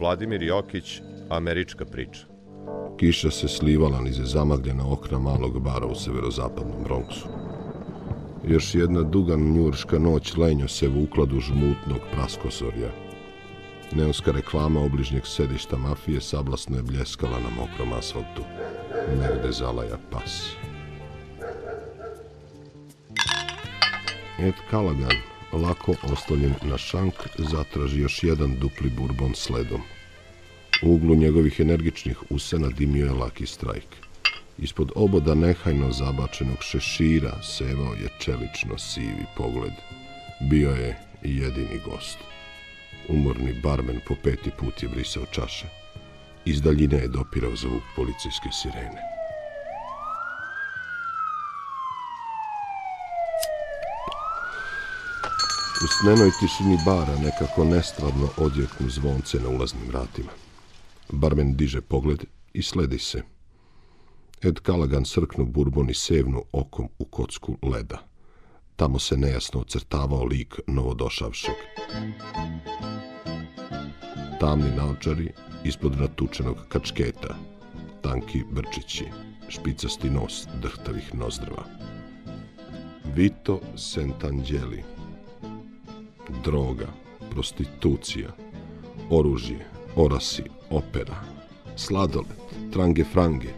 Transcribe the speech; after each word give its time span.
Vladimir 0.00 0.42
Jokić, 0.42 1.00
Američka 1.28 1.84
priča. 1.84 2.20
Kiša 2.96 3.30
se 3.30 3.48
slivala 3.48 4.00
nize 4.00 4.24
zamagljena 4.24 4.92
okna 4.92 5.18
malog 5.18 5.62
bara 5.62 5.86
u 5.86 5.94
severozapadnom 5.94 6.84
Bronxu. 6.84 7.26
Još 8.48 8.74
jedna 8.74 9.02
duga 9.02 9.36
njurška 9.36 9.98
noć 9.98 10.36
lenjo 10.36 10.68
se 10.68 10.88
vukla 10.88 11.26
duž 11.26 11.50
mutnog 11.50 12.00
praskosorja. 12.12 12.90
Neoska 13.92 14.32
reklama 14.32 14.80
obližnjeg 14.80 15.26
sedišta 15.26 15.76
mafije 15.76 16.20
sablasno 16.20 16.76
je 16.76 16.82
bljeskala 16.82 17.38
na 17.40 17.50
mokrom 17.56 17.92
asfaltu. 17.92 18.42
Negde 19.08 19.52
zalaja 19.52 19.98
pas. 20.10 20.56
Ed 24.38 24.54
Callaghan, 24.70 25.16
lako 25.52 25.94
oslonjen 26.12 26.54
na 26.62 26.78
šank, 26.78 27.14
zatraži 27.38 28.00
još 28.00 28.22
jedan 28.22 28.54
dupli 28.54 28.90
burbon 28.90 29.34
sledom. 29.34 29.80
U 30.82 30.94
uglu 30.94 31.14
njegovih 31.14 31.60
energičnih 31.60 32.18
usena 32.30 32.68
dimio 32.68 33.06
je 33.06 33.12
laki 33.12 33.46
strajk. 33.46 33.96
Ispod 34.58 34.92
oboda 34.94 35.34
nehajno 35.34 35.92
zabačenog 35.92 36.56
šešira 36.60 37.42
sevao 37.42 37.94
je 37.94 38.08
čelično 38.20 38.78
sivi 38.78 39.26
pogled. 39.36 39.72
Bio 40.50 40.70
je 40.70 40.98
jedini 41.22 41.80
gost. 41.84 42.18
Umorni 43.08 43.60
barmen 43.62 44.00
po 44.08 44.14
peti 44.22 44.50
put 44.58 44.82
je 44.82 44.88
brisao 44.88 45.26
čaše. 45.30 45.66
Iz 46.44 46.62
daljine 46.62 46.96
je 46.96 47.08
dopirao 47.08 47.56
zvuk 47.56 47.82
policijske 47.96 48.48
sirene. 48.62 49.19
U 55.90 56.40
tišini 56.40 56.78
bara 56.84 57.18
nekako 57.18 57.64
nestvarno 57.64 58.28
odjeknu 58.36 58.88
zvonce 58.88 59.40
na 59.40 59.48
ulaznim 59.48 59.88
vratima. 59.88 60.30
Barmen 61.08 61.56
diže 61.56 61.80
pogled 61.80 62.24
i 62.52 62.62
sledi 62.62 62.98
se. 62.98 63.22
Ed 64.42 64.60
Callaghan 64.66 65.04
srknu 65.04 65.44
burbon 65.44 65.90
i 65.90 65.94
sevnu 65.94 66.44
okom 66.52 66.88
u 66.98 67.04
kocku 67.04 67.56
leda. 67.62 67.98
Tamo 68.76 68.98
se 68.98 69.16
nejasno 69.16 69.60
ocrtavao 69.60 70.24
lik 70.24 70.54
novodošavšeg. 70.66 71.54
Tamni 74.40 74.70
naočari 74.76 75.32
ispod 75.64 76.00
natučenog 76.00 76.56
kačketa, 76.68 77.36
tanki 78.02 78.44
brčići, 78.50 79.04
špicasti 79.48 80.10
nos 80.10 80.46
drhtavih 80.62 81.14
nozdrva. 81.14 81.64
Vito 83.14 83.60
Sentangeli. 83.76 84.99
Droga, 86.44 86.86
prostitucija, 87.30 88.28
oružje, 89.10 89.66
orasi, 89.96 90.42
opera, 90.70 91.16
sladoled, 91.76 92.38
trange 92.72 93.04
frange, 93.04 93.48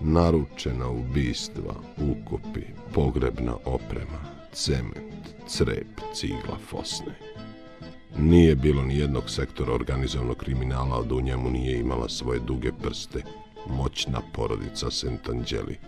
naručena 0.00 0.88
ubistva, 0.88 1.74
ukopi, 1.96 2.62
pogrebna 2.94 3.54
oprema, 3.64 4.20
cement, 4.52 5.24
crep, 5.48 6.00
cigla, 6.14 6.58
fosne. 6.70 7.14
Nije 8.18 8.56
bilo 8.56 8.82
ni 8.82 8.96
jednog 8.98 9.30
sektora 9.30 9.72
organizovanog 9.72 10.36
kriminala, 10.36 11.00
a 11.00 11.02
da 11.02 11.14
u 11.14 11.20
njemu 11.20 11.50
nije 11.50 11.80
imala 11.80 12.08
svoje 12.08 12.40
duge 12.40 12.72
prste, 12.82 13.22
moćna 13.66 14.20
porodica 14.32 14.90
Sentangeli. 14.90 15.78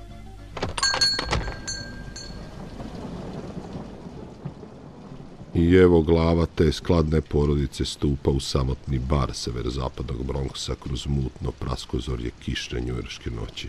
I 5.61 5.75
evo 5.75 6.01
glava 6.03 6.47
te 6.47 6.73
skladne 6.73 7.21
porodice 7.21 7.85
stupa 7.85 8.31
u 8.31 8.41
samotni 8.41 8.99
bar 8.99 9.31
severozapadnog 9.35 10.27
Bronxa 10.27 10.75
kroz 10.83 11.07
mutno 11.07 11.51
praskozorje 11.51 12.31
kišne 12.45 12.81
njujorške 12.81 13.31
noći. 13.31 13.69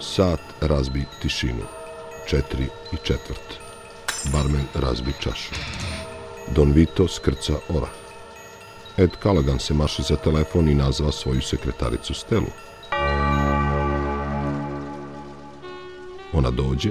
Sat 0.00 0.40
razbi 0.60 1.04
tišinu. 1.22 1.64
Četiri 2.28 2.64
i 2.92 2.96
četvrt. 3.02 3.58
Barmen 4.32 4.66
razbi 4.74 5.12
čašu. 5.20 5.54
Don 6.54 6.72
Vito 6.72 7.08
skrca 7.08 7.54
orah. 7.68 7.94
Ed 8.96 9.10
Callaghan 9.22 9.58
se 9.58 9.74
maši 9.74 10.02
za 10.02 10.16
telefon 10.16 10.68
i 10.68 10.74
nazva 10.74 11.12
svoju 11.12 11.40
sekretaricu 11.42 12.14
Stelu. 12.14 12.50
Ona 16.32 16.50
dođe, 16.50 16.90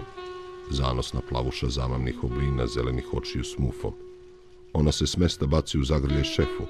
zanosna 0.70 1.22
plavuša 1.30 1.68
zamamnih 1.70 2.24
oblina 2.24 2.68
zelenih 2.68 3.14
očiju 3.14 3.44
s 3.44 3.58
mufom. 3.58 3.94
Ona 4.74 4.92
se 4.92 5.08
s 5.08 5.18
mesta 5.18 5.46
baci 5.46 5.78
u 5.78 5.84
zagrlje 5.84 6.24
šefu. 6.24 6.64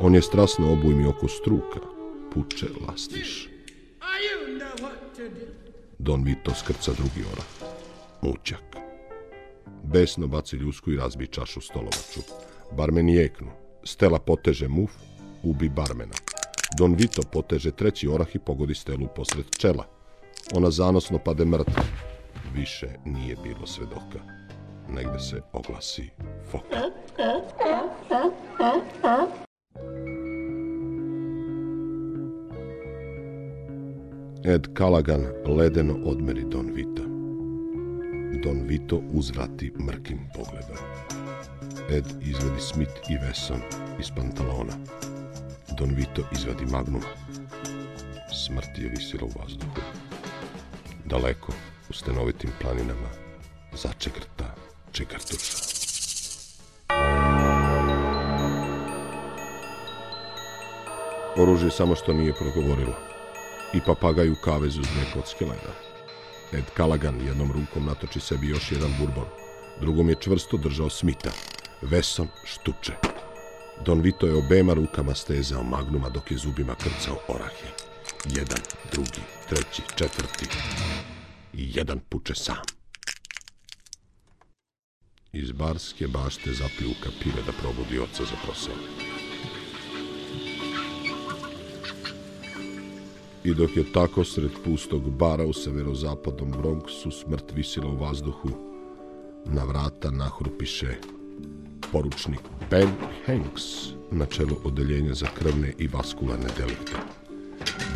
On 0.00 0.14
je 0.14 0.22
strasno 0.22 0.72
obujmi 0.72 1.06
oko 1.06 1.28
struka. 1.28 1.80
Puče 2.34 2.66
lastiš. 2.86 3.48
Don 5.98 6.24
Vito 6.24 6.54
skrca 6.54 6.92
drugi 6.92 7.24
orah. 7.32 7.46
Mućak. 8.22 8.76
Besno 9.82 10.26
baci 10.26 10.56
ljusku 10.56 10.92
i 10.92 10.96
razbi 10.96 11.26
čašu 11.26 11.60
stolovaču. 11.60 12.20
Barmen 12.76 13.08
jeknu. 13.08 13.50
Stela 13.84 14.18
poteže 14.18 14.68
muf, 14.68 14.90
ubi 15.42 15.68
barmena. 15.68 16.14
Don 16.78 16.94
Vito 16.94 17.22
poteže 17.32 17.70
treći 17.70 18.08
orah 18.08 18.34
i 18.34 18.38
pogodi 18.38 18.74
Stelu 18.74 19.08
posred 19.16 19.46
čela. 19.58 19.86
Ona 20.54 20.70
zanosno 20.70 21.18
pade 21.18 21.44
mrtva. 21.44 21.82
Više 22.54 22.88
nije 23.04 23.36
bilo 23.42 23.66
svedoka. 23.66 24.18
Negde 24.88 25.18
se 25.18 25.40
oglasi 25.52 26.10
foka. 26.50 26.76
Ed 34.44 34.66
Callaghan 34.78 35.26
ledeno 35.46 35.94
odmeri 36.04 36.44
Don 36.44 36.66
Vita. 36.74 37.02
Don 38.42 38.62
Vito 38.66 39.02
uzvrati 39.12 39.72
mrkim 39.86 40.18
pogledom. 40.34 40.76
Ed 41.90 42.04
izvadi 42.20 42.60
Smith 42.60 42.92
i 43.10 43.14
Wesson 43.14 43.60
iz 44.00 44.06
pantalona. 44.16 44.72
Don 45.78 45.90
Vito 45.90 46.22
izvadi 46.32 46.64
Magnuma. 46.72 47.06
Smrt 48.46 48.78
je 48.78 48.88
visila 48.88 49.24
u 49.24 49.40
vazduhu. 49.40 49.80
Daleko, 51.04 51.52
u 51.90 51.92
stenovitim 51.92 52.50
planinama, 52.60 53.08
začegrta 53.72 54.54
čegrtuša. 54.92 55.72
Oružje 61.36 61.70
samo 61.70 61.94
što 61.94 62.12
nije 62.12 62.34
progovorilo. 62.34 62.94
I 63.74 63.80
papagaj 63.86 64.30
u 64.30 64.34
kavezu 64.44 64.80
dve 64.80 65.12
kocke 65.14 65.44
leda. 65.44 65.72
Ed 66.52 66.64
Callaghan 66.76 67.20
jednom 67.26 67.52
rukom 67.52 67.86
natoči 67.86 68.20
sebi 68.20 68.48
još 68.48 68.72
jedan 68.72 68.94
burbon. 69.00 69.26
Drugom 69.80 70.08
je 70.08 70.16
čvrsto 70.20 70.56
držao 70.56 70.90
Smita. 70.90 71.30
Veson 71.82 72.28
štuče. 72.44 72.92
Don 73.84 74.00
Vito 74.00 74.26
je 74.26 74.34
obema 74.34 74.74
rukama 74.74 75.14
stezao 75.14 75.62
magnuma 75.62 76.08
dok 76.08 76.30
je 76.30 76.36
zubima 76.36 76.74
krcao 76.74 77.16
orahe. 77.28 77.68
Jedan, 78.24 78.60
drugi, 78.92 79.22
treći, 79.48 79.82
četvrti. 79.96 80.46
I 81.54 81.70
jedan 81.74 82.00
puče 82.08 82.34
sam. 82.34 82.64
Iz 85.32 85.52
barske 85.52 86.06
bašte 86.06 86.52
zapljuka 86.52 87.10
pive 87.22 87.42
da 87.46 87.52
probudi 87.52 87.98
oca 87.98 88.24
za 88.24 88.36
posao. 88.46 88.74
I 93.44 93.54
dok 93.54 93.76
je 93.76 93.92
tako 93.92 94.24
sred 94.24 94.50
pustog 94.64 95.10
bara 95.10 95.44
u 95.44 95.52
severozapadnom 95.52 96.52
Bronxu 96.52 97.10
smrt 97.10 97.52
visila 97.54 97.86
u 97.86 97.96
vazduhu, 97.96 98.50
na 99.46 99.64
vrata 99.64 100.10
nahrupiše 100.10 100.94
poručnik 101.92 102.40
Ben 102.70 102.90
Hanks 103.26 103.62
na 104.10 104.26
čelu 104.26 104.56
odeljenja 104.64 105.14
za 105.14 105.26
krvne 105.38 105.72
i 105.78 105.88
vaskularne 105.88 106.48
delikte. 106.58 107.21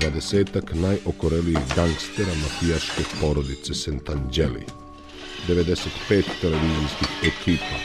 Dvadesetak 0.00 0.74
najokorelijih 0.74 1.58
gangstera 1.76 2.34
mafijaške 2.42 3.02
porodice 3.20 3.74
Sentangeli, 3.74 4.64
95 5.48 6.24
televizijskih 6.40 7.08
ekipa, 7.22 7.76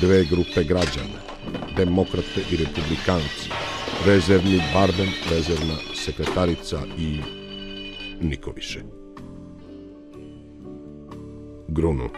dve 0.00 0.24
grupe 0.24 0.64
građana, 0.64 1.20
demokrate 1.76 2.40
i 2.50 2.56
republikanci, 2.56 3.50
rezervni 4.06 4.62
barben, 4.74 5.10
rezervna 5.30 5.74
sekretarica 5.94 6.78
i 6.98 7.20
niko 8.20 8.52
više. 8.56 8.80
Grunu. 11.68 12.08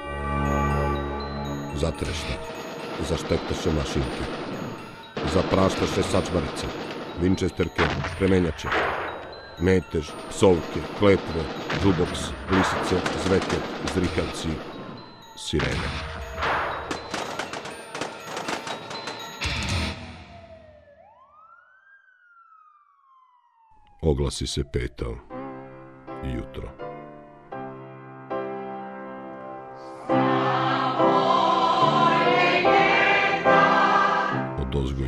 Zatrešta. 1.81 2.35
Zaštektaše 3.09 3.71
mašinke. 3.71 4.25
Zapraštaše 5.35 6.03
sačmarice. 6.03 6.90
Winchesterke, 7.21 7.83
kremenjače, 8.19 8.69
metež, 9.61 10.11
psovke, 10.31 10.81
kletve, 10.99 11.45
džuboks, 11.83 12.31
lisice, 12.51 13.01
zveke, 13.25 13.61
zrikavci, 13.95 14.49
sirene. 15.37 15.91
Oglasi 24.03 24.47
se 24.47 24.65
petao. 24.73 25.17
Jutro. 26.25 26.69
Jutro. 30.09 31.30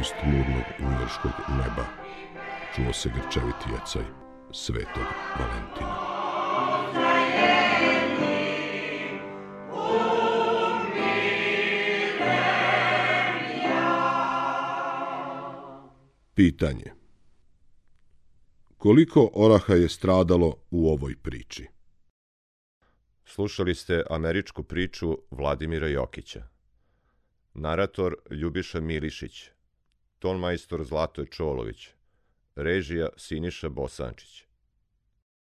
Iz 0.02 0.08
tmurnog 0.20 0.64
njujorskog 0.80 1.32
neba 1.48 1.84
čuo 2.74 2.92
se 2.92 3.08
grčeviti 3.08 3.66
jecaj 3.72 4.02
svetog 4.52 5.06
Valentina. 5.38 5.96
Pitanje. 16.34 16.92
Koliko 18.76 19.30
oraha 19.34 19.74
je 19.74 19.88
stradalo 19.88 20.56
u 20.70 20.88
ovoj 20.88 21.16
priči? 21.22 21.66
Slušali 23.24 23.74
ste 23.74 24.02
američku 24.10 24.62
priču 24.62 25.18
Vladimira 25.30 25.88
Jokića. 25.88 26.48
Narator 27.54 28.16
Ljubiša 28.30 28.80
Milišić. 28.80 29.50
Tonmajstor 30.22 30.84
Zlatoje 30.84 31.26
Čolović. 31.26 31.88
Režija 32.56 33.08
Siniša 33.16 33.68
Bosančić. 33.68 34.44